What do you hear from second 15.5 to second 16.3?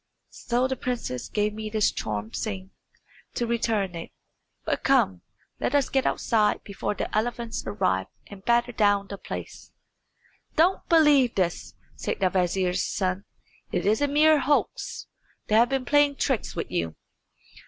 have been playing